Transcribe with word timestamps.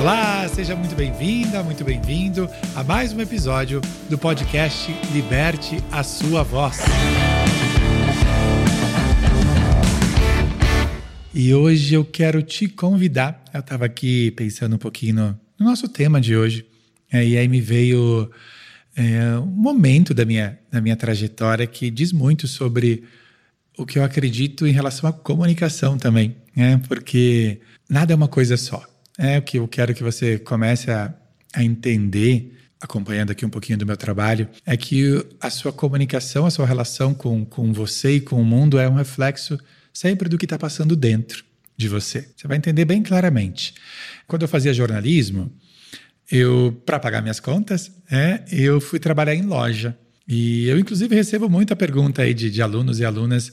Olá, 0.00 0.48
seja 0.48 0.76
muito 0.76 0.94
bem-vinda, 0.94 1.60
muito 1.60 1.82
bem-vindo 1.82 2.48
a 2.76 2.84
mais 2.84 3.12
um 3.12 3.20
episódio 3.20 3.80
do 4.08 4.16
podcast 4.16 4.92
Liberte 5.12 5.78
a 5.90 6.04
Sua 6.04 6.44
Voz. 6.44 6.78
E 11.34 11.52
hoje 11.52 11.94
eu 11.94 12.04
quero 12.04 12.40
te 12.42 12.68
convidar. 12.68 13.42
Eu 13.52 13.58
estava 13.58 13.86
aqui 13.86 14.30
pensando 14.30 14.76
um 14.76 14.78
pouquinho 14.78 15.16
no, 15.16 15.40
no 15.58 15.66
nosso 15.66 15.88
tema 15.88 16.20
de 16.20 16.36
hoje, 16.36 16.64
é, 17.12 17.26
e 17.26 17.36
aí 17.36 17.48
me 17.48 17.60
veio 17.60 18.30
é, 18.94 19.36
um 19.36 19.46
momento 19.46 20.14
da 20.14 20.24
minha, 20.24 20.56
da 20.70 20.80
minha 20.80 20.94
trajetória 20.94 21.66
que 21.66 21.90
diz 21.90 22.12
muito 22.12 22.46
sobre 22.46 23.02
o 23.76 23.84
que 23.84 23.98
eu 23.98 24.04
acredito 24.04 24.64
em 24.64 24.72
relação 24.72 25.10
à 25.10 25.12
comunicação 25.12 25.98
também, 25.98 26.36
né? 26.54 26.80
porque 26.86 27.60
nada 27.90 28.12
é 28.12 28.16
uma 28.16 28.28
coisa 28.28 28.56
só. 28.56 28.86
É 29.18 29.38
o 29.38 29.42
que 29.42 29.58
eu 29.58 29.66
quero 29.66 29.92
que 29.92 30.02
você 30.02 30.38
comece 30.38 30.90
a, 30.90 31.12
a 31.52 31.64
entender, 31.64 32.56
acompanhando 32.80 33.32
aqui 33.32 33.44
um 33.44 33.50
pouquinho 33.50 33.76
do 33.76 33.84
meu 33.84 33.96
trabalho, 33.96 34.48
é 34.64 34.76
que 34.76 35.26
a 35.40 35.50
sua 35.50 35.72
comunicação, 35.72 36.46
a 36.46 36.50
sua 36.50 36.64
relação 36.64 37.12
com, 37.12 37.44
com 37.44 37.72
você 37.72 38.12
e 38.12 38.20
com 38.20 38.40
o 38.40 38.44
mundo 38.44 38.78
é 38.78 38.88
um 38.88 38.94
reflexo 38.94 39.58
sempre 39.92 40.28
do 40.28 40.38
que 40.38 40.46
está 40.46 40.56
passando 40.56 40.94
dentro 40.94 41.44
de 41.76 41.88
você. 41.88 42.28
Você 42.36 42.46
vai 42.46 42.56
entender 42.56 42.84
bem 42.84 43.02
claramente. 43.02 43.74
Quando 44.26 44.42
eu 44.42 44.48
fazia 44.48 44.72
jornalismo, 44.72 45.50
eu 46.30 46.80
para 46.86 47.00
pagar 47.00 47.20
minhas 47.20 47.40
contas, 47.40 47.90
é, 48.10 48.44
eu 48.52 48.80
fui 48.80 49.00
trabalhar 49.00 49.34
em 49.34 49.42
loja. 49.42 49.98
E 50.26 50.68
eu, 50.68 50.78
inclusive, 50.78 51.14
recebo 51.14 51.48
muita 51.48 51.74
pergunta 51.74 52.22
aí 52.22 52.34
de, 52.34 52.50
de 52.50 52.60
alunos 52.60 53.00
e 53.00 53.04
alunas 53.04 53.50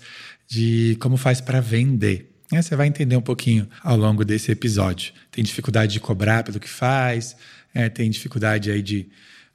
de 0.47 0.97
como 0.99 1.17
faz 1.17 1.39
para 1.39 1.61
vender. 1.61 2.34
É, 2.55 2.61
você 2.61 2.73
vai 2.73 2.87
entender 2.87 3.17
um 3.17 3.21
pouquinho 3.21 3.67
ao 3.83 3.97
longo 3.97 4.23
desse 4.23 4.49
episódio. 4.49 5.11
Tem 5.29 5.43
dificuldade 5.43 5.91
de 5.91 5.99
cobrar 5.99 6.41
pelo 6.41 6.57
que 6.57 6.69
faz, 6.69 7.35
é, 7.73 7.89
tem 7.89 8.09
dificuldade 8.09 8.71
aí 8.71 8.81
de, 8.81 9.09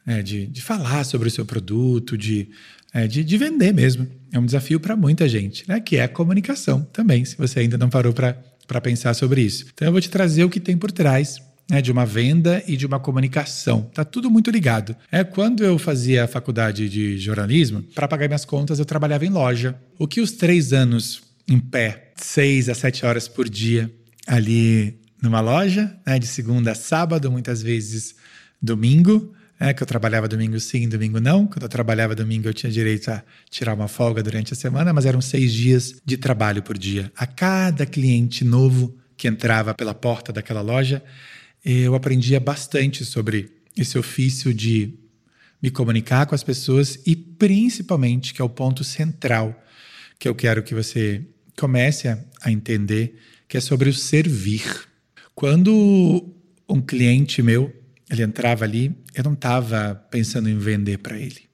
é, 0.06 0.20
de, 0.20 0.46
de, 0.46 0.60
falar 0.60 1.04
sobre 1.04 1.28
o 1.28 1.30
seu 1.30 1.46
produto, 1.46 2.18
de, 2.18 2.50
é, 2.92 3.06
de, 3.06 3.24
de, 3.24 3.38
vender 3.38 3.72
mesmo. 3.72 4.06
É 4.30 4.38
um 4.38 4.44
desafio 4.44 4.78
para 4.78 4.94
muita 4.94 5.26
gente, 5.26 5.66
né? 5.66 5.80
que 5.80 5.96
é 5.96 6.02
a 6.02 6.08
comunicação 6.08 6.86
também, 6.92 7.24
se 7.24 7.38
você 7.38 7.60
ainda 7.60 7.78
não 7.78 7.88
parou 7.88 8.12
para 8.12 8.80
pensar 8.82 9.14
sobre 9.14 9.40
isso. 9.40 9.64
Então 9.72 9.88
eu 9.88 9.92
vou 9.92 10.00
te 10.02 10.10
trazer 10.10 10.44
o 10.44 10.50
que 10.50 10.60
tem 10.60 10.76
por 10.76 10.92
trás 10.92 11.40
né, 11.70 11.80
de 11.80 11.90
uma 11.90 12.04
venda 12.04 12.62
e 12.66 12.76
de 12.76 12.84
uma 12.84 13.00
comunicação. 13.00 13.88
Tá 13.94 14.04
tudo 14.04 14.30
muito 14.30 14.50
ligado. 14.50 14.94
É 15.10 15.24
quando 15.24 15.64
eu 15.64 15.78
fazia 15.78 16.24
a 16.24 16.28
faculdade 16.28 16.86
de 16.90 17.16
jornalismo, 17.16 17.82
para 17.94 18.06
pagar 18.06 18.28
minhas 18.28 18.44
contas 18.44 18.78
eu 18.78 18.84
trabalhava 18.84 19.24
em 19.24 19.30
loja. 19.30 19.74
O 19.98 20.06
que 20.06 20.20
os 20.20 20.32
três 20.32 20.74
anos 20.74 21.22
em 21.48 21.58
pé, 21.58 22.09
seis 22.24 22.68
a 22.68 22.74
sete 22.74 23.04
horas 23.04 23.28
por 23.28 23.48
dia, 23.48 23.92
ali 24.26 24.98
numa 25.22 25.40
loja, 25.40 25.94
né, 26.06 26.18
de 26.18 26.26
segunda 26.26 26.72
a 26.72 26.74
sábado, 26.74 27.30
muitas 27.30 27.62
vezes 27.62 28.14
domingo, 28.60 29.34
é, 29.58 29.74
que 29.74 29.82
eu 29.82 29.86
trabalhava 29.86 30.26
domingo 30.26 30.58
sim, 30.58 30.88
domingo 30.88 31.20
não. 31.20 31.46
Quando 31.46 31.64
eu 31.64 31.68
trabalhava 31.68 32.14
domingo, 32.14 32.48
eu 32.48 32.54
tinha 32.54 32.72
direito 32.72 33.10
a 33.10 33.22
tirar 33.50 33.74
uma 33.74 33.88
folga 33.88 34.22
durante 34.22 34.54
a 34.54 34.56
semana, 34.56 34.90
mas 34.92 35.04
eram 35.04 35.20
seis 35.20 35.52
dias 35.52 35.96
de 36.02 36.16
trabalho 36.16 36.62
por 36.62 36.78
dia. 36.78 37.12
A 37.14 37.26
cada 37.26 37.84
cliente 37.84 38.42
novo 38.42 38.96
que 39.18 39.28
entrava 39.28 39.74
pela 39.74 39.92
porta 39.92 40.32
daquela 40.32 40.62
loja, 40.62 41.02
eu 41.62 41.94
aprendia 41.94 42.40
bastante 42.40 43.04
sobre 43.04 43.52
esse 43.76 43.98
ofício 43.98 44.54
de 44.54 44.94
me 45.62 45.70
comunicar 45.70 46.24
com 46.24 46.34
as 46.34 46.42
pessoas 46.42 46.98
e 47.04 47.14
principalmente, 47.14 48.32
que 48.32 48.40
é 48.40 48.44
o 48.44 48.48
ponto 48.48 48.82
central 48.82 49.62
que 50.18 50.26
eu 50.26 50.34
quero 50.34 50.62
que 50.62 50.74
você 50.74 51.22
comece 51.58 52.08
a, 52.08 52.50
entender, 52.50 53.18
que 53.48 53.56
é 53.56 53.60
sobre 53.60 53.88
o 53.88 53.94
servir. 53.94 54.64
Quando 55.34 56.34
um 56.68 56.80
cliente 56.80 57.42
meu, 57.42 57.72
ele 58.10 58.22
entrava 58.22 58.64
ali, 58.64 58.94
eu 59.14 59.24
não 59.24 59.34
estava 59.34 59.94
pensando 60.10 60.48
em 60.48 60.58
vender 60.58 60.98
para 60.98 61.18
ele. 61.18 61.48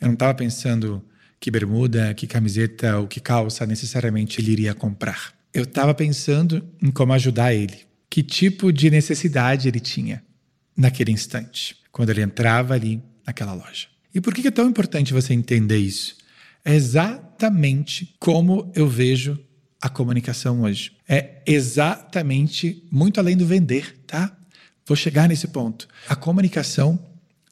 Eu 0.00 0.08
não 0.08 0.14
estava 0.14 0.34
pensando 0.34 1.04
que 1.40 1.50
bermuda, 1.50 2.12
que 2.14 2.26
camiseta 2.26 2.98
ou 2.98 3.06
que 3.06 3.20
calça 3.20 3.66
necessariamente 3.66 4.40
ele 4.40 4.52
iria 4.52 4.74
comprar. 4.74 5.34
Eu 5.52 5.62
estava 5.62 5.94
pensando 5.94 6.66
em 6.82 6.90
como 6.90 7.12
ajudar 7.12 7.54
ele, 7.54 7.86
que 8.10 8.22
tipo 8.22 8.72
de 8.72 8.90
necessidade 8.90 9.68
ele 9.68 9.80
tinha 9.80 10.22
naquele 10.76 11.12
instante, 11.12 11.76
quando 11.90 12.10
ele 12.10 12.22
entrava 12.22 12.74
ali 12.74 13.02
naquela 13.26 13.54
loja. 13.54 13.88
E 14.14 14.20
por 14.20 14.34
que 14.34 14.46
é 14.46 14.50
tão 14.50 14.68
importante 14.68 15.12
você 15.12 15.32
entender 15.34 15.78
isso? 15.78 16.15
É 16.66 16.74
exatamente 16.74 18.16
como 18.18 18.72
eu 18.74 18.88
vejo 18.88 19.38
a 19.80 19.88
comunicação 19.88 20.62
hoje. 20.62 20.90
É 21.08 21.40
exatamente 21.46 22.84
muito 22.90 23.20
além 23.20 23.36
do 23.36 23.46
vender, 23.46 23.94
tá? 24.04 24.36
Vou 24.84 24.96
chegar 24.96 25.28
nesse 25.28 25.46
ponto. 25.46 25.86
A 26.08 26.16
comunicação, 26.16 26.98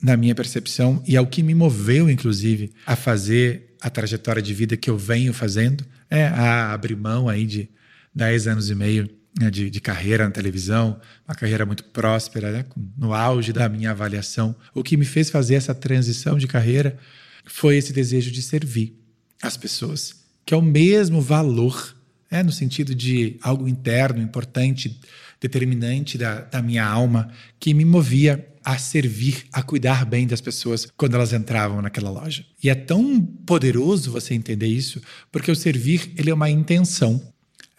na 0.03 0.17
minha 0.17 0.35
percepção, 0.35 1.01
e 1.07 1.15
é 1.15 1.21
o 1.21 1.29
que 1.29 1.45
me 1.45 1.55
moveu, 1.55 2.11
inclusive, 2.11 2.73
a 2.85 2.97
fazer 2.97 3.77
a 3.81 3.89
trajetória 3.89 4.43
de 4.43 4.53
vida 4.53 4.77
que 4.77 4.91
eu 4.91 4.99
venho 4.99 5.33
fazendo, 5.33 5.87
é 6.11 6.27
a 6.27 6.73
abrir 6.73 6.97
mão 6.97 7.29
aí 7.29 7.47
de 7.47 7.69
10 8.13 8.49
anos 8.49 8.69
e 8.69 8.75
meio 8.75 9.09
né, 9.39 9.49
de, 9.49 9.71
de, 9.71 9.81
carreira 9.81 10.25
na 10.25 10.31
televisão, 10.33 11.01
uma 11.25 11.37
carreira 11.37 11.65
muito 11.65 11.85
próspera, 11.85 12.51
né, 12.51 12.65
no 12.99 13.15
auge 13.15 13.53
da 13.53 13.69
minha 13.69 13.93
avaliação. 13.93 14.57
O 14.75 14.83
que 14.83 14.97
me 14.97 15.05
fez 15.05 15.31
fazer 15.31 15.55
essa 15.55 15.73
transição 15.73 16.37
de 16.37 16.49
carreira 16.49 16.99
foi 17.45 17.77
esse 17.77 17.93
desejo 17.93 18.33
de 18.33 18.43
servir 18.43 19.04
as 19.43 19.57
pessoas, 19.57 20.15
que 20.45 20.55
é 20.55 20.57
o 20.57 20.63
mesmo 20.63 21.21
valor, 21.21 21.97
é, 22.31 22.43
no 22.43 22.53
sentido 22.53 22.95
de 22.95 23.37
algo 23.43 23.69
interno, 23.69 24.21
importante, 24.21 24.99
determinante 25.41 26.17
da, 26.17 26.41
da 26.41 26.63
minha 26.63 26.85
alma, 26.85 27.31
que 27.61 27.75
me 27.75 27.85
movia 27.85 28.49
a 28.65 28.79
servir, 28.79 29.45
a 29.53 29.63
cuidar 29.63 30.07
bem 30.07 30.27
das 30.27 30.41
pessoas 30.41 30.89
quando 30.97 31.15
elas 31.15 31.33
entravam 31.35 31.83
naquela 31.83 32.11
loja. 32.11 32.45
E 32.63 32.71
é 32.71 32.75
tão 32.75 33.21
poderoso 33.21 34.11
você 34.11 34.33
entender 34.33 34.67
isso, 34.67 35.03
porque 35.31 35.51
o 35.51 35.57
servir 35.57 36.13
ele 36.17 36.31
é 36.31 36.35
uma 36.35 36.49
intenção. 36.49 37.23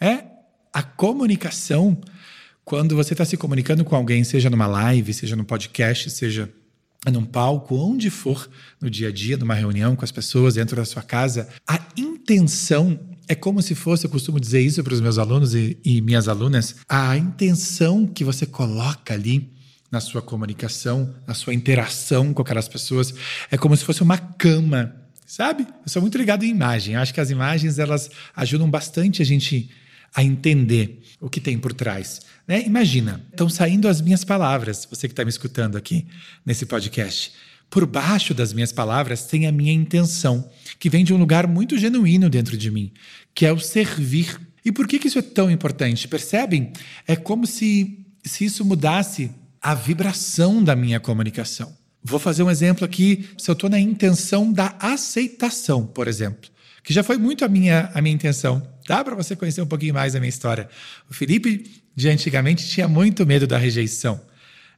É 0.00 0.24
a 0.72 0.82
comunicação, 0.82 1.98
quando 2.64 2.94
você 2.94 3.14
está 3.14 3.24
se 3.24 3.36
comunicando 3.36 3.84
com 3.84 3.96
alguém, 3.96 4.22
seja 4.22 4.48
numa 4.48 4.66
live, 4.66 5.12
seja 5.12 5.34
no 5.34 5.44
podcast, 5.44 6.10
seja 6.10 6.52
num 7.10 7.24
palco, 7.24 7.76
onde 7.76 8.10
for, 8.10 8.48
no 8.80 8.90
dia 8.90 9.08
a 9.08 9.12
dia, 9.12 9.36
numa 9.36 9.54
reunião 9.54 9.94
com 9.94 10.04
as 10.04 10.12
pessoas 10.12 10.54
dentro 10.54 10.76
da 10.76 10.84
sua 10.84 11.02
casa, 11.02 11.48
a 11.66 11.78
intenção 11.96 12.98
é 13.28 13.34
como 13.34 13.60
se 13.60 13.74
fosse, 13.74 14.06
eu 14.06 14.10
costumo 14.10 14.38
dizer 14.38 14.60
isso 14.60 14.82
para 14.84 14.94
os 14.94 15.00
meus 15.00 15.18
alunos 15.18 15.54
e, 15.54 15.76
e 15.84 16.00
minhas 16.00 16.28
alunas, 16.28 16.76
a 16.88 17.16
intenção 17.16 18.06
que 18.06 18.22
você 18.22 18.46
coloca 18.46 19.14
ali 19.14 19.50
na 19.90 20.00
sua 20.00 20.22
comunicação, 20.22 21.14
na 21.26 21.34
sua 21.34 21.54
interação 21.54 22.32
com 22.32 22.42
aquelas 22.42 22.68
pessoas, 22.68 23.14
é 23.50 23.56
como 23.56 23.76
se 23.76 23.84
fosse 23.84 24.02
uma 24.02 24.18
cama, 24.18 24.94
sabe? 25.24 25.62
Eu 25.62 25.88
sou 25.88 26.02
muito 26.02 26.18
ligado 26.18 26.44
em 26.44 26.50
imagem. 26.50 26.96
Acho 26.96 27.14
que 27.14 27.20
as 27.20 27.30
imagens 27.30 27.78
elas 27.78 28.10
ajudam 28.34 28.70
bastante 28.70 29.22
a 29.22 29.24
gente 29.24 29.70
a 30.16 30.24
entender 30.24 31.02
o 31.20 31.28
que 31.28 31.42
tem 31.42 31.58
por 31.58 31.74
trás. 31.74 32.22
Né? 32.48 32.64
Imagina, 32.64 33.22
estão 33.30 33.50
saindo 33.50 33.86
as 33.86 34.00
minhas 34.00 34.24
palavras, 34.24 34.88
você 34.90 35.06
que 35.06 35.12
está 35.12 35.22
me 35.22 35.28
escutando 35.28 35.76
aqui 35.76 36.06
nesse 36.44 36.64
podcast. 36.64 37.34
Por 37.68 37.84
baixo 37.84 38.32
das 38.32 38.54
minhas 38.54 38.72
palavras 38.72 39.26
tem 39.26 39.46
a 39.46 39.52
minha 39.52 39.72
intenção, 39.72 40.50
que 40.78 40.88
vem 40.88 41.04
de 41.04 41.12
um 41.12 41.18
lugar 41.18 41.46
muito 41.46 41.76
genuíno 41.76 42.30
dentro 42.30 42.56
de 42.56 42.70
mim, 42.70 42.92
que 43.34 43.44
é 43.44 43.52
o 43.52 43.58
servir. 43.58 44.40
E 44.64 44.72
por 44.72 44.88
que, 44.88 44.98
que 44.98 45.08
isso 45.08 45.18
é 45.18 45.22
tão 45.22 45.50
importante? 45.50 46.08
Percebem? 46.08 46.72
É 47.06 47.14
como 47.14 47.46
se, 47.46 48.06
se 48.24 48.46
isso 48.46 48.64
mudasse 48.64 49.30
a 49.60 49.74
vibração 49.74 50.64
da 50.64 50.74
minha 50.74 50.98
comunicação. 50.98 51.76
Vou 52.02 52.18
fazer 52.18 52.42
um 52.42 52.50
exemplo 52.50 52.86
aqui. 52.86 53.28
Se 53.36 53.50
eu 53.50 53.52
estou 53.52 53.68
na 53.68 53.80
intenção 53.80 54.50
da 54.50 54.76
aceitação, 54.78 55.84
por 55.84 56.08
exemplo, 56.08 56.48
que 56.86 56.94
já 56.94 57.02
foi 57.02 57.18
muito 57.18 57.44
a 57.44 57.48
minha, 57.48 57.90
a 57.92 58.00
minha 58.00 58.14
intenção, 58.14 58.62
tá? 58.86 59.02
Para 59.02 59.16
você 59.16 59.34
conhecer 59.34 59.60
um 59.60 59.66
pouquinho 59.66 59.92
mais 59.92 60.14
a 60.14 60.20
minha 60.20 60.28
história. 60.28 60.68
O 61.10 61.12
Felipe 61.12 61.82
de 61.96 62.08
antigamente 62.08 62.64
tinha 62.68 62.86
muito 62.86 63.26
medo 63.26 63.44
da 63.44 63.58
rejeição. 63.58 64.20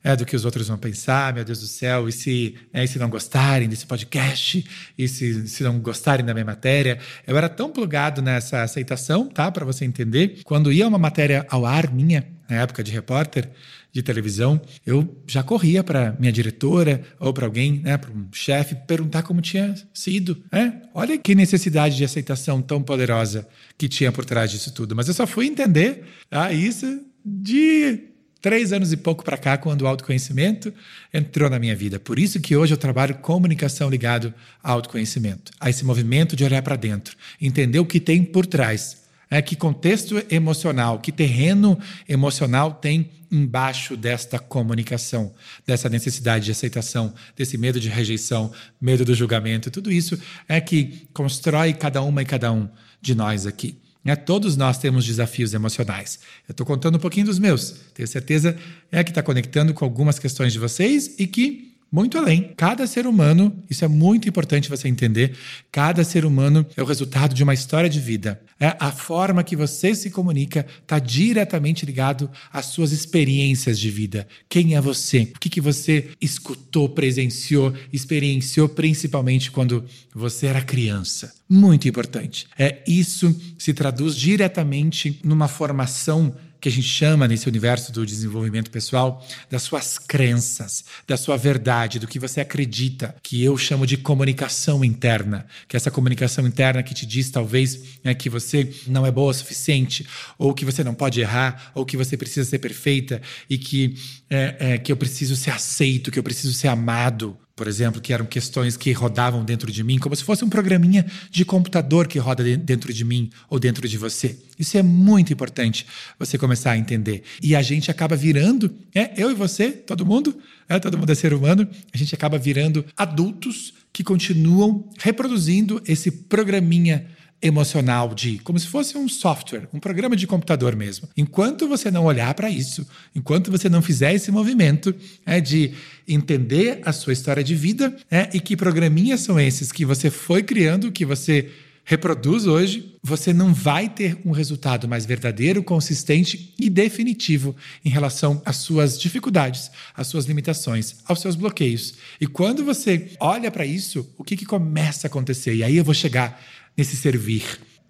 É, 0.03 0.15
do 0.15 0.25
que 0.25 0.37
os 0.37 0.45
outros 0.45 0.69
vão 0.69 0.79
pensar, 0.79 1.35
meu 1.35 1.45
Deus 1.45 1.59
do 1.59 1.67
céu, 1.67 2.09
e 2.09 2.13
se, 2.13 2.55
é, 2.73 2.85
e 2.85 2.89
se 2.89 3.01
não 3.01 3.11
gostarem 3.11 3.69
desse 3.69 3.85
podcast, 3.85 4.65
e 4.97 5.09
se, 5.09 5.49
se 5.49 5.63
não 5.65 5.81
gostarem 5.81 6.25
da 6.25 6.33
minha 6.33 6.47
matéria. 6.47 7.01
Eu 7.27 7.37
era 7.37 7.49
tão 7.49 7.71
plugado 7.71 8.23
nessa 8.23 8.63
aceitação, 8.63 9.29
tá? 9.29 9.51
Para 9.51 9.65
você 9.65 9.85
entender. 9.85 10.39
Quando 10.45 10.73
ia 10.73 10.87
uma 10.87 10.99
matéria 10.99 11.45
ao 11.51 11.67
ar 11.67 11.93
minha, 11.93 12.25
na 12.49 12.63
época 12.63 12.83
de 12.83 12.93
repórter 12.93 13.51
de 13.93 14.03
televisão, 14.03 14.61
eu 14.87 15.17
já 15.27 15.43
corria 15.43 15.83
para 15.83 16.15
minha 16.19 16.33
diretora 16.33 17.03
ou 17.19 17.33
para 17.33 17.47
alguém, 17.47 17.81
né, 17.81 17.97
para 17.97 18.11
um 18.11 18.27
chefe, 18.33 18.75
perguntar 18.87 19.23
como 19.23 19.41
tinha 19.41 19.75
sido. 19.93 20.43
Né? 20.53 20.83
Olha 20.95 21.17
que 21.17 21.35
necessidade 21.35 21.97
de 21.97 22.05
aceitação 22.05 22.61
tão 22.61 22.83
poderosa 22.83 23.49
que 23.77 23.89
tinha 23.89 24.13
por 24.13 24.25
trás 24.25 24.51
disso 24.51 24.73
tudo. 24.73 24.95
Mas 24.95 25.09
eu 25.09 25.15
só 25.15 25.27
fui 25.27 25.47
entender 25.47 26.05
ah, 26.31 26.53
isso 26.53 27.03
de 27.25 28.09
três 28.41 28.73
anos 28.73 28.93
e 28.93 28.97
pouco 28.97 29.25
para 29.25 29.37
cá, 29.37 29.57
quando 29.57 29.83
o 29.83 29.87
autoconhecimento 29.87 30.73
entrou 31.13 31.51
na 31.51 31.59
minha 31.59 31.75
vida. 31.75 31.99
Por 31.99 32.19
isso 32.19 32.41
que 32.41 32.57
hoje 32.57 32.73
eu 32.73 32.79
trabalho 32.79 33.17
comunicação 33.17 33.91
ligado 33.91 34.33
ao 34.63 34.77
autoconhecimento, 34.77 35.51
a 35.59 35.69
esse 35.69 35.85
movimento 35.85 36.37
de 36.37 36.45
olhar 36.45 36.63
para 36.63 36.77
dentro, 36.77 37.17
entender 37.41 37.79
o 37.81 37.87
que 37.87 37.99
tem 37.99 38.23
por 38.23 38.47
trás 38.47 39.08
É, 39.31 39.43
que 39.43 39.55
contexto 39.55 40.23
emocional, 40.31 40.99
que 41.01 41.13
terreno 41.13 41.79
emocional 42.09 42.73
tem 42.73 43.11
embaixo 43.31 43.97
desta 43.97 44.39
comunicação, 44.39 45.35
dessa 45.67 45.89
necessidade 45.89 46.47
de 46.47 46.51
aceitação, 46.51 47.13
desse 47.37 47.59
medo 47.59 47.79
de 47.79 47.89
rejeição, 47.89 48.51
medo 48.81 49.05
do 49.05 49.15
julgamento, 49.15 49.71
tudo 49.71 49.93
isso 49.93 50.19
é 50.49 50.61
que 50.61 51.09
constrói 51.13 51.75
cada 51.75 52.01
uma 52.01 52.23
e 52.23 52.25
cada 52.25 52.51
um 52.51 52.69
de 53.03 53.15
nós 53.15 53.47
aqui. 53.47 53.79
É, 54.05 54.17
todos 54.17 54.57
nós 54.57 54.79
temos 54.79 55.05
desafios 55.05 55.53
emocionais. 55.53 56.21
Eu 56.49 56.53
estou 56.53 56.65
contando 56.65 56.97
um 56.97 56.99
pouquinho 56.99 57.27
dos 57.27 57.39
meus. 57.39 57.75
Tenho 57.93 58.09
certeza 58.09 58.57
é 58.91 59.05
que 59.05 59.11
está 59.11 59.23
conectando 59.23 59.75
com 59.75 59.85
algumas 59.85 60.19
questões 60.19 60.51
de 60.51 60.59
vocês 60.59 61.17
e 61.19 61.27
que 61.27 61.68
muito 61.91 62.19
além. 62.19 62.53
Cada 62.57 62.87
ser 62.87 63.07
humano, 63.07 63.65
isso 63.69 63.85
é 63.85 63.89
muito 63.89 64.29
importante 64.29 64.69
você 64.69 64.89
entender, 64.89 65.37
cada 65.73 66.05
ser 66.05 66.25
humano 66.25 66.67
é 66.77 66.83
o 66.83 66.87
resultado 66.87 67.35
de 67.35 67.43
uma 67.43 67.55
história 67.55 67.89
de 67.89 67.99
vida. 67.99 68.41
É 68.61 68.77
a 68.79 68.91
forma 68.91 69.45
que 69.45 69.57
você 69.57 69.95
se 69.95 70.11
comunica 70.11 70.67
está 70.83 70.99
diretamente 70.99 71.87
ligado 71.87 72.31
às 72.53 72.67
suas 72.67 72.93
experiências 72.93 73.79
de 73.79 73.91
vida. 73.91 74.27
Quem 74.49 74.75
é 74.75 74.81
você? 74.81 75.31
O 75.35 75.39
que, 75.39 75.49
que 75.49 75.61
você 75.61 76.11
escutou, 76.21 76.89
presenciou, 76.89 77.73
experienciou, 77.93 78.69
principalmente 78.69 79.51
quando 79.51 79.85
você 80.15 80.47
era 80.47 80.61
criança? 80.61 81.33
Muito 81.49 81.89
importante. 81.89 82.47
É 82.59 82.83
isso 82.87 83.35
se 83.57 83.73
traduz 83.73 84.15
diretamente 84.15 85.19
numa 85.25 85.49
formação 85.49 86.35
que 86.61 86.69
a 86.69 86.73
gente 86.73 86.87
chama 86.87 87.29
nesse 87.29 87.49
universo 87.49 87.93
do 87.93 88.05
desenvolvimento 88.05 88.71
pessoal 88.71 89.25
das 89.51 89.63
suas 89.63 89.99
crenças, 89.99 90.85
da 91.07 91.17
sua 91.17 91.37
verdade, 91.37 91.99
do 91.99 92.07
que 92.07 92.19
você 92.19 92.41
acredita, 92.41 93.15
que 93.23 93.43
eu 93.43 93.57
chamo 93.57 93.87
de 93.87 93.97
comunicação 93.97 94.85
interna, 94.85 95.47
que 95.67 95.77
é 95.77 95.79
essa 95.79 95.91
comunicação 95.91 96.47
interna 96.47 96.83
que 96.83 96.95
te 96.95 97.07
diz 97.07 97.31
talvez 97.31 97.99
é, 98.05 98.15
que 98.15 98.29
você 98.29 98.73
não 98.87 99.07
é 99.07 99.11
boa 99.11 99.31
o 99.31 99.35
suficiente, 99.35 100.07
ou 100.37 100.55
que 100.55 100.65
você 100.65 100.83
não 100.83 100.95
pode 100.95 101.21
errar, 101.21 101.71
ou 101.75 101.85
que 101.85 101.97
você 101.97 102.17
precisa 102.17 102.49
ser 102.49 102.59
perfeita 102.59 103.21
e 103.49 103.59
que, 103.59 103.95
é, 104.29 104.57
é, 104.59 104.79
que 104.79 104.91
eu 104.91 104.97
preciso 104.97 105.37
ser 105.37 105.51
aceito, 105.51 106.11
que 106.11 106.19
eu 106.19 106.23
preciso 106.23 106.55
ser 106.55 106.69
amado 106.69 107.39
por 107.59 107.67
exemplo, 107.67 108.01
que 108.01 108.13
eram 108.13 108.25
questões 108.25 108.77
que 108.77 108.93
rodavam 108.93 109.45
dentro 109.45 109.73
de 109.73 109.83
mim, 109.83 109.99
como 109.99 110.15
se 110.15 110.23
fosse 110.23 110.45
um 110.45 110.49
programinha 110.49 111.05
de 111.29 111.45
computador 111.45 112.07
que 112.07 112.17
roda 112.17 112.45
dentro 112.57 112.93
de 112.93 113.05
mim 113.05 113.31
ou 113.51 113.59
dentro 113.59 113.89
de 113.89 113.99
você. 113.99 114.39
Isso 114.57 114.79
é 114.79 114.83
muito 114.83 115.33
importante 115.33 115.85
você 116.17 116.39
começar 116.39 116.71
a 116.71 116.79
entender. 116.79 117.25
E 117.43 117.57
a 117.57 117.61
gente 117.61 117.91
acaba 117.91 118.15
virando, 118.15 118.73
é, 118.95 119.11
eu 119.21 119.29
e 119.29 119.35
você, 119.35 119.73
todo 119.73 120.07
mundo, 120.07 120.39
é, 120.69 120.79
todo 120.79 120.97
mundo 120.97 121.11
é 121.11 121.17
ser 121.17 121.35
humano, 121.35 121.69
a 121.93 121.99
gente 121.99 122.15
acaba 122.15 122.39
virando 122.39 122.85
adultos 122.97 123.75
que 123.93 124.05
continuam 124.05 124.89
reproduzindo 124.97 125.83
esse 125.85 126.13
programinha 126.13 127.07
emocional 127.41 128.15
de 128.15 128.39
como 128.41 128.59
se 128.59 128.67
fosse 128.67 128.97
um 128.97 129.09
software, 129.09 129.69
um 129.73 129.79
programa 129.79 130.17
de 130.17 130.27
computador 130.27 130.75
mesmo. 130.75 131.09
Enquanto 131.17 131.69
você 131.69 131.91
não 131.91 132.05
olhar 132.05 132.33
para 132.35 132.51
isso, 132.51 132.87
enquanto 133.15 133.51
você 133.51 133.69
não 133.69 133.81
fizer 133.81 134.15
esse 134.15 134.31
movimento 134.31 134.95
é, 135.25 135.41
de 135.41 135.73
entender 136.07 136.81
a 136.85 136.93
sua 136.93 137.13
história 137.13 137.45
de 137.45 137.55
vida 137.55 137.97
é, 138.11 138.29
e 138.33 138.41
que 138.41 138.57
programinhas 138.57 139.21
são 139.21 139.39
esses 139.39 139.71
que 139.71 139.85
você 139.85 140.11
foi 140.11 140.43
criando, 140.43 140.93
que 140.93 141.05
você 141.05 141.51
reproduz 141.89 142.47
hoje, 142.47 142.95
você 143.03 143.33
não 143.33 143.55
vai 143.55 143.89
ter 143.89 144.19
um 144.23 144.31
resultado 144.31 144.87
mais 144.87 145.07
verdadeiro, 145.07 145.63
consistente 145.63 146.53
e 146.59 146.69
definitivo 146.69 147.57
em 147.83 147.89
relação 147.89 148.43
às 148.45 148.57
suas 148.57 149.01
dificuldades, 149.01 149.71
às 149.95 150.07
suas 150.07 150.27
limitações, 150.27 150.97
aos 151.07 151.23
seus 151.23 151.35
bloqueios. 151.35 151.95
E 152.21 152.27
quando 152.27 152.63
você 152.63 153.13
olha 153.19 153.51
para 153.51 153.65
isso, 153.65 154.07
o 154.19 154.23
que, 154.23 154.37
que 154.37 154.45
começa 154.45 155.07
a 155.07 155.09
acontecer? 155.09 155.55
E 155.55 155.65
aí 155.65 155.79
eu 155.79 155.85
vou 155.85 155.95
chegar 155.95 156.39
nesse 156.79 156.97
servir, 156.97 157.43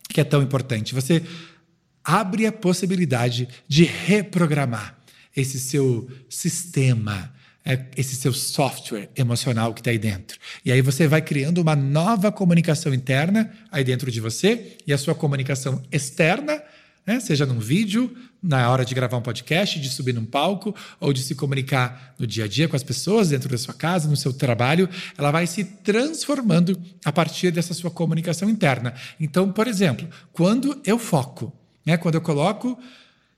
que 0.09 0.19
é 0.19 0.25
tão 0.25 0.43
importante. 0.43 0.95
Você 0.95 1.23
abre 2.03 2.47
a 2.47 2.53
possibilidade 2.53 3.47
de 3.69 3.85
reprogramar 3.85 4.97
esse 5.37 5.61
seu 5.61 6.11
sistema, 6.29 7.31
é, 7.63 7.85
esse 7.95 8.17
seu 8.17 8.33
software 8.33 9.11
emocional 9.15 9.75
que 9.75 9.81
está 9.81 9.91
aí 9.91 9.99
dentro. 9.99 10.39
E 10.65 10.73
aí 10.73 10.81
você 10.81 11.07
vai 11.07 11.21
criando 11.21 11.59
uma 11.59 11.77
nova 11.77 12.33
comunicação 12.33 12.95
interna 12.95 13.53
aí 13.71 13.85
dentro 13.85 14.11
de 14.11 14.21
você 14.21 14.79
e 14.87 14.93
a 14.93 14.99
sua 14.99 15.15
comunicação 15.15 15.83
externa 15.93 16.63
né? 17.09 17.19
seja 17.21 17.47
num 17.47 17.59
vídeo, 17.59 18.15
na 18.43 18.71
hora 18.71 18.85
de 18.85 18.95
gravar 18.95 19.17
um 19.17 19.23
podcast, 19.23 19.81
de 19.81 19.89
subir 19.89 20.13
num 20.13 20.27
palco 20.27 20.77
ou 21.01 21.11
de 21.11 21.23
se 21.23 21.35
comunicar 21.35 22.15
no 22.19 22.27
dia 22.27 22.45
a 22.45 22.47
dia 22.47 22.69
com 22.69 22.77
as 22.77 22.83
pessoas 22.83 23.31
dentro 23.31 23.49
da 23.49 23.57
sua 23.57 23.73
casa, 23.73 24.07
no 24.07 24.15
seu 24.15 24.31
trabalho, 24.31 24.87
ela 25.17 25.31
vai 25.31 25.47
se 25.47 25.65
transformando 25.65 26.79
a 27.03 27.11
partir 27.11 27.51
dessa 27.51 27.73
sua 27.73 27.91
comunicação 27.91 28.51
interna. 28.51 28.93
Então, 29.19 29.51
por 29.51 29.67
exemplo, 29.67 30.07
quando 30.35 30.79
eu 30.85 30.99
foco, 30.99 31.51
né? 31.87 31.97
quando 31.97 32.17
eu 32.17 32.21
coloco. 32.21 32.79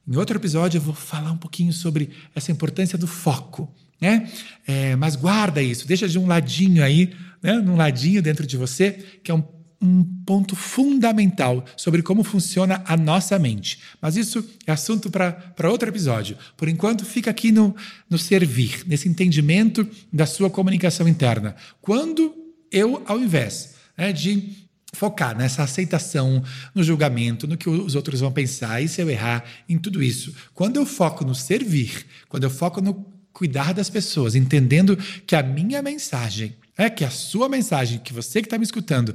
Em 0.08 0.16
outro 0.16 0.36
episódio 0.36 0.78
eu 0.78 0.82
vou 0.82 0.94
falar 0.94 1.30
um 1.30 1.36
pouquinho 1.36 1.72
sobre 1.72 2.10
essa 2.34 2.50
importância 2.50 2.98
do 2.98 3.06
foco. 3.06 3.72
Né? 4.00 4.28
É, 4.66 4.96
mas 4.96 5.14
guarda 5.14 5.62
isso, 5.62 5.86
deixa 5.86 6.08
de 6.08 6.18
um 6.18 6.26
ladinho 6.26 6.82
aí, 6.82 7.14
né? 7.40 7.52
num 7.60 7.76
ladinho 7.76 8.20
dentro 8.20 8.44
de 8.44 8.56
você, 8.56 9.20
que 9.22 9.30
é 9.30 9.34
um 9.34 9.44
um 9.80 10.04
ponto 10.26 10.54
fundamental 10.54 11.64
sobre 11.76 12.02
como 12.02 12.22
funciona 12.22 12.82
a 12.84 12.96
nossa 12.96 13.38
mente. 13.38 13.80
Mas 14.00 14.16
isso 14.16 14.46
é 14.66 14.72
assunto 14.72 15.10
para 15.10 15.70
outro 15.70 15.88
episódio. 15.88 16.36
Por 16.56 16.68
enquanto, 16.68 17.04
fica 17.04 17.30
aqui 17.30 17.50
no, 17.50 17.74
no 18.08 18.18
servir, 18.18 18.84
nesse 18.86 19.08
entendimento 19.08 19.88
da 20.12 20.26
sua 20.26 20.50
comunicação 20.50 21.08
interna. 21.08 21.56
Quando 21.80 22.34
eu, 22.70 23.02
ao 23.06 23.18
invés 23.18 23.74
né, 23.96 24.12
de 24.12 24.68
focar 24.92 25.36
nessa 25.36 25.62
aceitação, 25.62 26.42
no 26.74 26.82
julgamento, 26.82 27.46
no 27.46 27.56
que 27.56 27.68
os 27.68 27.94
outros 27.94 28.20
vão 28.20 28.32
pensar, 28.32 28.82
e 28.82 28.88
se 28.88 29.00
eu 29.00 29.08
errar, 29.08 29.44
em 29.68 29.78
tudo 29.78 30.02
isso, 30.02 30.34
quando 30.52 30.76
eu 30.76 30.84
foco 30.84 31.24
no 31.24 31.34
servir, 31.34 32.04
quando 32.28 32.44
eu 32.44 32.50
foco 32.50 32.80
no 32.80 33.06
cuidar 33.32 33.72
das 33.72 33.88
pessoas, 33.88 34.34
entendendo 34.34 34.96
que 35.26 35.36
a 35.36 35.42
minha 35.42 35.80
mensagem 35.80 36.54
é 36.76 36.90
que 36.90 37.04
a 37.04 37.10
sua 37.10 37.48
mensagem, 37.48 37.98
que 37.98 38.12
você 38.12 38.40
que 38.40 38.46
está 38.46 38.58
me 38.58 38.64
escutando, 38.64 39.14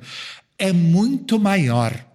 é 0.58 0.72
muito 0.72 1.40
maior 1.40 2.06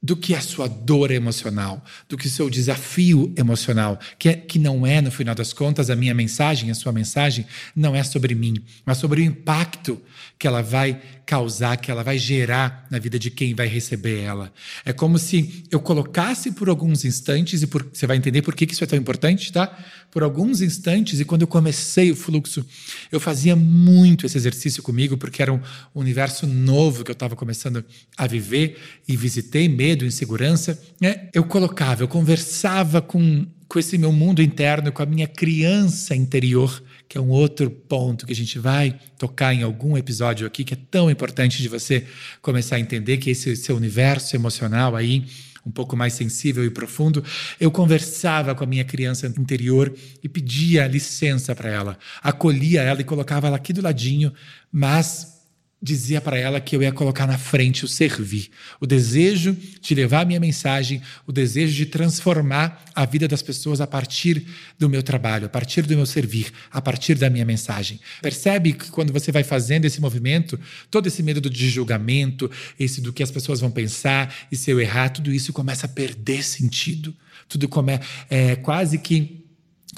do 0.00 0.16
que 0.16 0.34
a 0.34 0.40
sua 0.40 0.68
dor 0.68 1.10
emocional, 1.10 1.84
do 2.08 2.16
que 2.16 2.28
o 2.28 2.30
seu 2.30 2.48
desafio 2.48 3.32
emocional, 3.36 3.98
que, 4.16 4.28
é, 4.28 4.34
que 4.34 4.58
não 4.58 4.86
é, 4.86 5.00
no 5.00 5.10
final 5.10 5.34
das 5.34 5.52
contas, 5.52 5.90
a 5.90 5.96
minha 5.96 6.14
mensagem, 6.14 6.70
a 6.70 6.74
sua 6.74 6.92
mensagem, 6.92 7.44
não 7.74 7.96
é 7.96 8.02
sobre 8.04 8.34
mim, 8.34 8.62
mas 8.86 8.98
sobre 8.98 9.20
o 9.20 9.24
impacto 9.24 10.00
que 10.38 10.46
ela 10.46 10.62
vai 10.62 11.00
causar, 11.26 11.76
que 11.76 11.90
ela 11.90 12.04
vai 12.04 12.16
gerar 12.16 12.86
na 12.90 12.98
vida 12.98 13.18
de 13.18 13.28
quem 13.28 13.54
vai 13.54 13.66
receber 13.66 14.20
ela. 14.20 14.52
É 14.84 14.92
como 14.92 15.18
se 15.18 15.64
eu 15.68 15.80
colocasse 15.80 16.52
por 16.52 16.68
alguns 16.68 17.04
instantes, 17.04 17.62
e 17.62 17.66
por, 17.66 17.88
você 17.92 18.06
vai 18.06 18.16
entender 18.16 18.42
por 18.42 18.54
que 18.54 18.64
isso 18.64 18.84
é 18.84 18.86
tão 18.86 18.98
importante, 18.98 19.52
tá? 19.52 19.76
Por 20.18 20.24
alguns 20.24 20.60
instantes, 20.62 21.20
e 21.20 21.24
quando 21.24 21.42
eu 21.42 21.46
comecei 21.46 22.10
o 22.10 22.16
fluxo, 22.16 22.66
eu 23.12 23.20
fazia 23.20 23.54
muito 23.54 24.26
esse 24.26 24.36
exercício 24.36 24.82
comigo, 24.82 25.16
porque 25.16 25.40
era 25.40 25.52
um 25.52 25.60
universo 25.94 26.44
novo 26.44 27.04
que 27.04 27.10
eu 27.12 27.12
estava 27.12 27.36
começando 27.36 27.84
a 28.16 28.26
viver, 28.26 28.76
e 29.06 29.16
visitei 29.16 29.68
medo, 29.68 30.04
insegurança. 30.04 30.76
Né? 31.00 31.28
Eu 31.32 31.44
colocava, 31.44 32.02
eu 32.02 32.08
conversava 32.08 33.00
com, 33.00 33.46
com 33.68 33.78
esse 33.78 33.96
meu 33.96 34.10
mundo 34.10 34.42
interno, 34.42 34.90
com 34.90 35.04
a 35.04 35.06
minha 35.06 35.28
criança 35.28 36.16
interior 36.16 36.82
que 37.08 37.16
é 37.16 37.20
um 37.20 37.30
outro 37.30 37.70
ponto 37.70 38.26
que 38.26 38.32
a 38.32 38.36
gente 38.36 38.58
vai 38.58 38.94
tocar 39.16 39.54
em 39.54 39.62
algum 39.62 39.96
episódio 39.96 40.46
aqui, 40.46 40.62
que 40.62 40.74
é 40.74 40.78
tão 40.90 41.10
importante 41.10 41.62
de 41.62 41.68
você 41.68 42.04
começar 42.42 42.76
a 42.76 42.80
entender 42.80 43.16
que 43.16 43.30
esse 43.30 43.56
seu 43.56 43.76
universo 43.76 44.36
emocional 44.36 44.94
aí, 44.94 45.24
um 45.68 45.70
pouco 45.70 45.94
mais 45.94 46.14
sensível 46.14 46.64
e 46.64 46.70
profundo, 46.70 47.22
eu 47.60 47.70
conversava 47.70 48.54
com 48.54 48.64
a 48.64 48.66
minha 48.66 48.84
criança 48.84 49.26
interior 49.26 49.94
e 50.22 50.28
pedia 50.28 50.86
licença 50.86 51.54
para 51.54 51.70
ela, 51.70 51.98
acolhia 52.22 52.80
ela 52.80 53.00
e 53.00 53.04
colocava 53.04 53.46
ela 53.46 53.56
aqui 53.56 53.72
do 53.72 53.82
ladinho, 53.82 54.32
mas 54.72 55.37
dizia 55.80 56.20
para 56.20 56.36
ela 56.36 56.60
que 56.60 56.74
eu 56.74 56.82
ia 56.82 56.90
colocar 56.90 57.26
na 57.26 57.38
frente 57.38 57.84
o 57.84 57.88
servir, 57.88 58.50
o 58.80 58.86
desejo 58.86 59.56
de 59.80 59.94
levar 59.94 60.22
a 60.22 60.24
minha 60.24 60.40
mensagem, 60.40 61.00
o 61.26 61.30
desejo 61.30 61.74
de 61.74 61.86
transformar 61.86 62.84
a 62.94 63.04
vida 63.04 63.28
das 63.28 63.42
pessoas 63.42 63.80
a 63.80 63.86
partir 63.86 64.44
do 64.76 64.88
meu 64.88 65.02
trabalho, 65.02 65.46
a 65.46 65.48
partir 65.48 65.82
do 65.82 65.94
meu 65.94 66.04
servir, 66.04 66.52
a 66.70 66.82
partir 66.82 67.14
da 67.14 67.30
minha 67.30 67.44
mensagem. 67.44 68.00
Percebe 68.20 68.72
que 68.72 68.90
quando 68.90 69.12
você 69.12 69.30
vai 69.30 69.44
fazendo 69.44 69.84
esse 69.84 70.00
movimento, 70.00 70.58
todo 70.90 71.06
esse 71.06 71.22
medo 71.22 71.48
de 71.48 71.70
julgamento, 71.70 72.50
esse 72.78 73.00
do 73.00 73.12
que 73.12 73.22
as 73.22 73.30
pessoas 73.30 73.60
vão 73.60 73.70
pensar 73.70 74.34
e 74.50 74.56
se 74.56 74.70
eu 74.70 74.80
errar, 74.80 75.10
tudo 75.10 75.32
isso 75.32 75.52
começa 75.52 75.86
a 75.86 75.88
perder 75.88 76.42
sentido. 76.42 77.14
Tudo 77.48 77.68
come, 77.68 77.98
é 78.28 78.56
quase 78.56 78.98
que 78.98 79.37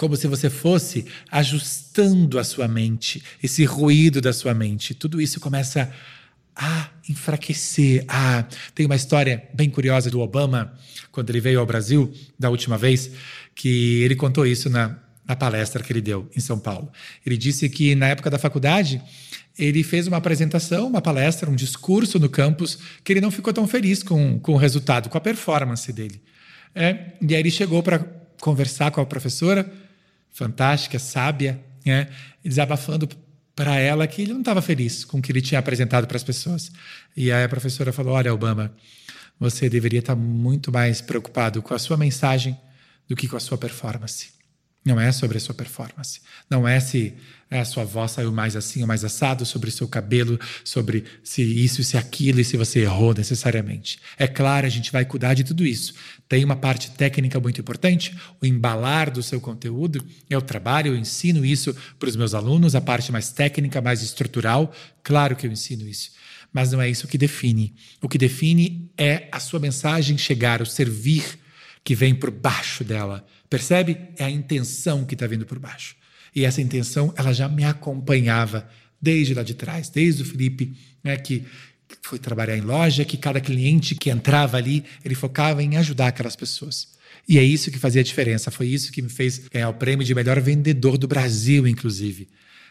como 0.01 0.17
se 0.17 0.27
você 0.27 0.49
fosse 0.49 1.05
ajustando 1.31 2.39
a 2.39 2.43
sua 2.43 2.67
mente, 2.67 3.23
esse 3.43 3.67
ruído 3.67 4.19
da 4.19 4.33
sua 4.33 4.55
mente. 4.55 4.95
Tudo 4.95 5.21
isso 5.21 5.39
começa 5.39 5.93
a 6.57 6.89
enfraquecer. 7.07 8.07
Ah, 8.09 8.47
tem 8.75 8.87
uma 8.87 8.97
história 8.97 9.47
bem 9.53 9.69
curiosa 9.69 10.11
do 10.11 10.21
Obama, 10.21 10.73
quando 11.13 11.29
ele 11.29 11.39
veio 11.39 11.61
ao 11.61 11.67
Brasil 11.67 12.11
da 12.39 12.49
última 12.49 12.79
vez, 12.79 13.11
que 13.55 14.01
ele 14.03 14.17
contou 14.17 14.47
isso 14.47 14.71
na, 14.71 14.99
na 15.29 15.37
palestra 15.37 15.83
que 15.83 15.93
ele 15.93 16.01
deu 16.01 16.31
em 16.35 16.41
São 16.41 16.59
Paulo. 16.59 16.91
Ele 17.27 17.37
disse 17.37 17.69
que 17.69 17.95
na 17.95 18.09
época 18.09 18.31
da 18.31 18.39
faculdade 18.39 19.03
ele 19.59 19.83
fez 19.83 20.07
uma 20.07 20.17
apresentação, 20.17 20.87
uma 20.87 21.03
palestra, 21.03 21.51
um 21.51 21.55
discurso 21.55 22.19
no 22.19 22.31
campus 22.31 22.79
que 23.05 23.13
ele 23.13 23.21
não 23.21 23.31
ficou 23.31 23.53
tão 23.53 23.69
feliz 23.69 24.03
com, 24.03 24.39
com 24.39 24.53
o 24.53 24.57
resultado, 24.57 25.11
com 25.11 25.19
a 25.19 25.21
performance 25.21 25.93
dele. 25.93 26.23
É, 26.75 27.13
e 27.21 27.35
aí 27.35 27.41
ele 27.43 27.51
chegou 27.51 27.83
para 27.83 27.99
conversar 28.41 28.91
com 28.93 29.03
a 29.03 29.05
professora, 29.05 29.71
fantástica, 30.33 30.99
sábia, 30.99 31.61
né, 31.85 32.09
desabafando 32.45 33.09
para 33.55 33.77
ela 33.77 34.07
que 34.07 34.23
ele 34.23 34.33
não 34.33 34.41
estava 34.41 34.63
feliz 34.63 35.05
com 35.05 35.19
o 35.19 35.23
que 35.23 35.31
ele 35.31 35.43
tinha 35.43 35.59
apresentado 35.59 36.07
para 36.07 36.17
as 36.17 36.25
pessoas. 36.25 36.73
E 37.17 37.31
aí 37.31 37.45
a 37.45 37.49
professora 37.49 37.93
falou: 37.93 38.15
Olha, 38.15 38.33
Obama, 38.33 38.75
você 39.39 39.69
deveria 39.69 39.99
estar 39.99 40.15
tá 40.15 40.21
muito 40.21 40.73
mais 40.73 41.01
preocupado 41.01 41.61
com 41.61 41.75
a 41.75 41.79
sua 41.79 41.97
mensagem 41.97 42.59
do 43.09 43.17
que 43.17 43.29
com 43.29 43.37
a 43.37 43.41
sua 43.41 43.59
performance. 43.59 44.40
Não 44.85 44.99
é 44.99 45.13
sobre 45.13 45.37
a 45.37 45.41
sua 45.41 45.55
performance. 45.55 46.21
Não 46.49 46.67
é 46.67 46.81
se 46.81 47.15
a 47.51 47.65
sua 47.65 47.85
voz 47.85 48.13
saiu 48.13 48.33
mais 48.33 48.55
assim 48.55 48.81
ou 48.81 48.87
mais 48.87 49.05
assado, 49.05 49.45
sobre 49.45 49.69
o 49.69 49.73
seu 49.73 49.89
cabelo, 49.89 50.39
sobre 50.65 51.05
se 51.23 51.43
isso, 51.43 51.83
se 51.83 51.97
aquilo 51.97 52.41
e 52.41 52.45
se 52.45 52.57
você 52.57 52.81
errou 52.81 53.13
necessariamente. 53.13 53.99
É 54.17 54.27
claro, 54.27 54.67
a 54.67 54.71
gente 54.71 54.93
vai 54.93 55.05
cuidar 55.05 55.35
de 55.35 55.45
tudo 55.45 55.67
isso. 55.67 55.93
Tem 56.29 56.45
uma 56.45 56.57
parte 56.57 56.93
técnica 56.93 57.41
muito 57.41 57.61
importante, 57.61 58.17
o 58.41 58.47
embalar 58.47 59.11
do 59.11 59.23
seu 59.23 59.41
conteúdo. 59.41 60.03
Eu 60.31 60.41
trabalho, 60.41 60.95
eu 60.95 60.97
ensino 60.97 61.45
isso 61.45 61.77
para 61.99 62.09
os 62.09 62.17
meus 62.17 62.35
alunos, 62.35 62.75
a 62.75 62.81
parte 62.81 63.11
mais 63.11 63.31
técnica, 63.31 63.83
mais 63.83 64.01
estrutural. 64.01 64.73
Claro 65.03 65.35
que 65.35 65.47
eu 65.47 65.53
ensino 65.53 65.87
isso. 65.89 66.13
Mas 66.53 66.73
não 66.73 66.81
é 66.81 66.89
isso 66.89 67.09
que 67.09 67.19
define. 67.19 67.75
O 68.01 68.09
que 68.09 68.17
define 68.17 68.91
é 68.97 69.29
a 69.31 69.41
sua 69.41 69.61
mensagem 69.61 70.17
chegar, 70.17 70.63
o 70.63 70.67
servir 70.67 71.40
que 71.85 71.95
vem 71.95 72.15
por 72.15 72.31
baixo 72.31 72.85
dela 72.85 73.27
Percebe? 73.51 73.99
É 74.17 74.25
a 74.25 74.31
intenção 74.31 75.05
que 75.05 75.15
está 75.15 75.27
vindo 75.27 75.45
por 75.45 75.59
baixo. 75.59 75.97
E 76.35 76.45
essa 76.45 76.63
intenção, 76.63 77.13
ela 77.17 77.33
já 77.33 77.49
me 77.49 77.65
acompanhava 77.65 78.69
desde 79.03 79.35
lá 79.35 79.43
de 79.43 79.55
trás, 79.55 79.89
desde 79.89 80.23
o 80.23 80.25
Felipe, 80.25 80.77
né, 81.03 81.17
que 81.17 81.45
foi 82.03 82.21
trabalhar 82.21 82.57
em 82.57 82.61
loja, 82.61 83.05
que 83.05 83.17
cada 83.17 83.41
cliente 83.41 83.97
que 83.97 84.09
entrava 84.09 84.57
ali, 84.57 84.85
ele 85.05 85.17
focava 85.17 85.61
em 85.61 85.77
ajudar 85.77 86.07
aquelas 86.07 86.37
pessoas. 86.37 86.87
E 87.29 87.37
é 87.37 87.43
isso 87.43 87.73
que 87.73 87.79
fazia 87.79 88.01
a 88.01 88.05
diferença. 88.05 88.53
Foi 88.53 88.69
isso 88.69 88.93
que 88.93 89.03
me 89.03 89.09
fez 89.09 89.39
ganhar 89.53 89.69
o 89.69 89.75
prêmio 89.75 90.07
de 90.07 90.15
melhor 90.15 90.41
vendedor 90.41 90.97
do 90.97 91.09
Brasil, 91.09 91.67
inclusive. 91.67 92.29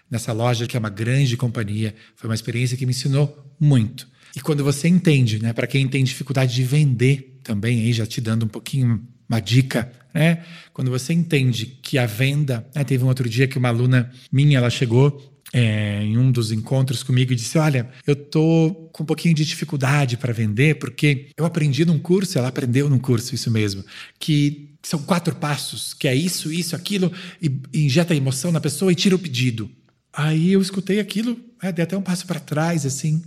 Nessa 0.10 0.34
loja, 0.34 0.66
que 0.66 0.76
é 0.76 0.80
uma 0.80 0.90
grande 0.90 1.38
companhia. 1.38 1.94
Foi 2.16 2.30
uma 2.30 2.36
experiência 2.36 2.76
que 2.76 2.86
me 2.86 2.92
ensinou 2.92 3.46
muito. 3.60 4.08
E 4.36 4.40
quando 4.40 4.64
você 4.64 4.88
entende, 4.88 5.42
né, 5.42 5.54
para 5.54 5.68
quem 5.68 5.88
tem 5.88 6.04
dificuldade 6.04 6.54
de 6.54 6.64
vender 6.64 7.40
também, 7.44 7.80
aí 7.82 7.94
já 7.94 8.06
te 8.06 8.22
dando 8.22 8.46
um 8.46 8.48
pouquinho 8.48 9.02
uma 9.28 9.40
dica, 9.40 9.92
né? 10.14 10.44
Quando 10.74 10.90
você 10.90 11.14
entende 11.14 11.66
que 11.66 11.98
a 12.00 12.06
venda, 12.08 12.68
né? 12.74 12.84
teve 12.84 13.04
um 13.04 13.08
outro 13.08 13.30
dia 13.30 13.48
que 13.48 13.58
uma 13.58 13.70
aluna 13.70 14.12
minha, 14.32 14.58
ela 14.58 14.70
chegou 14.70 15.40
é, 15.54 16.04
em 16.04 16.18
um 16.18 16.32
dos 16.32 16.52
encontros 16.52 17.04
comigo 17.04 17.32
e 17.32 17.36
disse: 17.36 17.58
Olha, 17.58 17.90
eu 18.06 18.16
tô 18.16 18.90
com 18.92 19.04
um 19.04 19.06
pouquinho 19.06 19.36
de 19.36 19.46
dificuldade 19.46 20.18
para 20.18 20.34
vender 20.34 20.80
porque 20.80 21.28
eu 21.38 21.46
aprendi 21.46 21.86
num 21.86 22.00
curso, 22.00 22.38
ela 22.38 22.48
aprendeu 22.48 22.90
num 22.90 23.00
curso 23.00 23.36
isso 23.36 23.52
mesmo, 23.52 23.84
que 24.20 24.70
são 24.82 25.02
quatro 25.02 25.36
passos, 25.36 25.94
que 25.94 26.08
é 26.08 26.16
isso, 26.16 26.52
isso, 26.52 26.76
aquilo, 26.76 27.12
e, 27.42 27.52
e 27.74 27.86
injeta 27.86 28.16
emoção 28.16 28.52
na 28.52 28.62
pessoa 28.62 28.92
e 28.92 28.96
tira 28.96 29.16
o 29.16 29.20
pedido. 29.20 29.70
Aí 30.14 30.54
eu 30.54 30.62
escutei 30.62 31.00
aquilo, 31.00 31.40
é, 31.62 31.72
dei 31.72 31.84
até 31.84 31.98
um 31.98 32.02
passo 32.02 32.26
para 32.26 32.40
trás, 32.40 32.86
assim. 32.86 33.24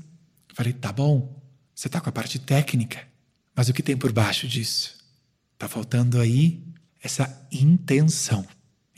Falei: 0.55 0.73
Tá 0.73 0.93
bom, 0.93 1.41
você 1.75 1.89
tá 1.89 2.01
com 2.01 2.09
a 2.09 2.13
parte 2.13 2.39
técnica, 2.39 3.01
mas 3.55 3.69
o 3.69 3.73
que 3.73 3.83
tem 3.83 3.97
por 3.97 4.13
baixo 4.13 4.47
disso? 4.47 4.97
Está 5.55 5.69
faltando 5.69 6.21
aí 6.21 6.63
essa 7.03 7.47
intenção. 7.51 8.47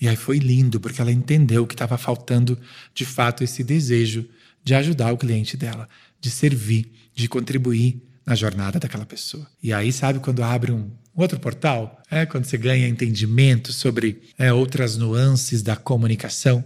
E 0.00 0.08
aí 0.08 0.16
foi 0.16 0.38
lindo, 0.38 0.80
porque 0.80 1.00
ela 1.00 1.12
entendeu 1.12 1.66
que 1.66 1.74
estava 1.74 1.96
faltando 1.96 2.58
de 2.92 3.04
fato 3.04 3.44
esse 3.44 3.62
desejo 3.62 4.28
de 4.62 4.74
ajudar 4.74 5.12
o 5.12 5.18
cliente 5.18 5.56
dela, 5.56 5.88
de 6.20 6.30
servir, 6.30 6.90
de 7.14 7.28
contribuir 7.28 8.02
na 8.26 8.34
jornada 8.34 8.78
daquela 8.78 9.06
pessoa. 9.06 9.46
E 9.62 9.72
aí, 9.72 9.92
sabe, 9.92 10.18
quando 10.18 10.42
abre 10.42 10.72
um 10.72 10.90
outro 11.14 11.38
portal, 11.38 12.02
é 12.10 12.26
quando 12.26 12.44
você 12.44 12.56
ganha 12.56 12.88
entendimento 12.88 13.72
sobre 13.72 14.22
é, 14.38 14.52
outras 14.52 14.96
nuances 14.96 15.62
da 15.62 15.76
comunicação, 15.76 16.64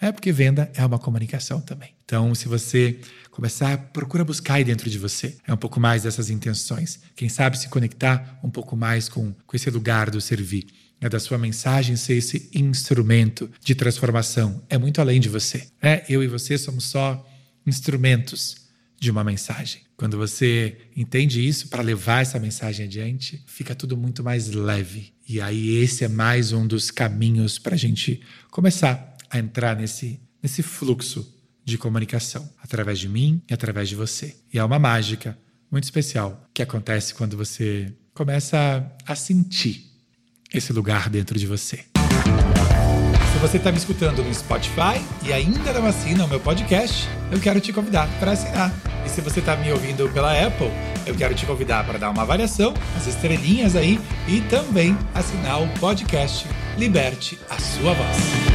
é 0.00 0.12
porque 0.12 0.32
venda 0.32 0.70
é 0.74 0.84
uma 0.84 0.98
comunicação 0.98 1.60
também. 1.60 1.90
Então, 2.04 2.34
se 2.34 2.48
você 2.48 2.98
começar, 3.30 3.76
procura 3.92 4.24
buscar 4.24 4.54
aí 4.54 4.64
dentro 4.64 4.88
de 4.88 4.98
você 4.98 5.36
é 5.46 5.52
um 5.52 5.56
pouco 5.56 5.78
mais 5.80 6.04
dessas 6.04 6.30
intenções. 6.30 7.00
Quem 7.14 7.28
sabe 7.28 7.58
se 7.58 7.68
conectar 7.68 8.38
um 8.42 8.50
pouco 8.50 8.76
mais 8.76 9.08
com, 9.08 9.32
com 9.46 9.56
esse 9.56 9.68
lugar 9.70 10.10
do 10.10 10.20
servir. 10.20 10.66
É 11.00 11.08
da 11.08 11.20
sua 11.20 11.38
mensagem 11.38 11.94
ser 11.94 12.14
esse 12.14 12.50
instrumento 12.52 13.48
de 13.62 13.74
transformação. 13.74 14.62
É 14.68 14.76
muito 14.76 15.00
além 15.00 15.20
de 15.20 15.28
você. 15.28 15.68
É, 15.80 16.04
eu 16.08 16.22
e 16.24 16.26
você 16.26 16.58
somos 16.58 16.84
só 16.84 17.24
instrumentos 17.64 18.68
de 18.98 19.10
uma 19.10 19.22
mensagem. 19.22 19.82
Quando 19.96 20.16
você 20.16 20.76
entende 20.96 21.46
isso 21.46 21.68
para 21.68 21.82
levar 21.82 22.22
essa 22.22 22.38
mensagem 22.38 22.86
adiante, 22.86 23.42
fica 23.46 23.74
tudo 23.74 23.96
muito 23.96 24.24
mais 24.24 24.48
leve. 24.48 25.12
E 25.28 25.40
aí 25.40 25.76
esse 25.76 26.04
é 26.04 26.08
mais 26.08 26.52
um 26.52 26.66
dos 26.66 26.90
caminhos 26.90 27.58
para 27.58 27.74
a 27.74 27.78
gente 27.78 28.20
começar 28.50 29.17
a 29.30 29.38
entrar 29.38 29.76
nesse, 29.76 30.20
nesse 30.42 30.62
fluxo 30.62 31.34
de 31.64 31.76
comunicação 31.76 32.48
através 32.62 32.98
de 32.98 33.08
mim 33.08 33.42
e 33.48 33.54
através 33.54 33.88
de 33.88 33.94
você. 33.94 34.36
E 34.52 34.58
é 34.58 34.64
uma 34.64 34.78
mágica 34.78 35.38
muito 35.70 35.84
especial 35.84 36.48
que 36.54 36.62
acontece 36.62 37.14
quando 37.14 37.36
você 37.36 37.92
começa 38.14 38.90
a 39.06 39.14
sentir 39.14 39.84
esse 40.52 40.72
lugar 40.72 41.10
dentro 41.10 41.38
de 41.38 41.46
você. 41.46 41.84
Se 43.32 43.38
você 43.38 43.58
está 43.58 43.70
me 43.70 43.78
escutando 43.78 44.24
no 44.24 44.34
Spotify 44.34 45.00
e 45.24 45.32
ainda 45.32 45.72
não 45.72 45.86
assina 45.86 46.24
o 46.24 46.28
meu 46.28 46.40
podcast, 46.40 47.06
eu 47.30 47.38
quero 47.38 47.60
te 47.60 47.72
convidar 47.72 48.08
para 48.18 48.32
assinar. 48.32 48.72
E 49.06 49.08
se 49.08 49.20
você 49.20 49.38
está 49.38 49.54
me 49.56 49.70
ouvindo 49.70 50.08
pela 50.08 50.32
Apple, 50.32 50.72
eu 51.06 51.14
quero 51.14 51.34
te 51.34 51.46
convidar 51.46 51.86
para 51.86 51.98
dar 51.98 52.10
uma 52.10 52.22
avaliação, 52.22 52.74
as 52.96 53.06
estrelinhas 53.06 53.76
aí 53.76 54.00
e 54.26 54.40
também 54.42 54.96
assinar 55.14 55.62
o 55.62 55.68
podcast 55.78 56.48
Liberte 56.76 57.38
a 57.48 57.60
Sua 57.60 57.94
Voz. 57.94 58.47